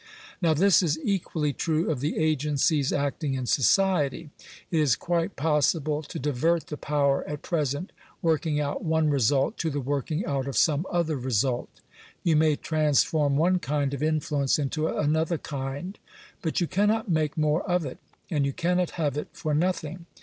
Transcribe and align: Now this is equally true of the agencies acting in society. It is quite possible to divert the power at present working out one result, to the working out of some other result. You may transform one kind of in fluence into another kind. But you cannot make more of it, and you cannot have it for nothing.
Now 0.41 0.55
this 0.55 0.81
is 0.81 0.97
equally 1.03 1.53
true 1.53 1.91
of 1.91 1.99
the 1.99 2.17
agencies 2.17 2.91
acting 2.91 3.35
in 3.35 3.45
society. 3.45 4.31
It 4.71 4.79
is 4.79 4.95
quite 4.95 5.35
possible 5.35 6.01
to 6.01 6.17
divert 6.17 6.65
the 6.65 6.75
power 6.75 7.23
at 7.29 7.43
present 7.43 7.91
working 8.23 8.59
out 8.59 8.83
one 8.83 9.11
result, 9.11 9.59
to 9.59 9.69
the 9.69 9.79
working 9.79 10.25
out 10.25 10.47
of 10.47 10.57
some 10.57 10.87
other 10.91 11.17
result. 11.17 11.69
You 12.23 12.35
may 12.35 12.55
transform 12.55 13.35
one 13.37 13.59
kind 13.59 13.93
of 13.93 14.01
in 14.01 14.21
fluence 14.21 14.57
into 14.57 14.87
another 14.87 15.37
kind. 15.37 15.99
But 16.41 16.59
you 16.59 16.65
cannot 16.65 17.07
make 17.07 17.37
more 17.37 17.61
of 17.69 17.85
it, 17.85 17.99
and 18.31 18.43
you 18.43 18.53
cannot 18.53 18.89
have 18.97 19.15
it 19.19 19.27
for 19.33 19.53
nothing. 19.53 20.07